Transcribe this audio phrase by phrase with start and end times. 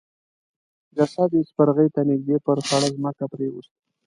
[0.95, 3.73] جسد يې سپرغي ته نږدې پر خړه ځمکه پريېست.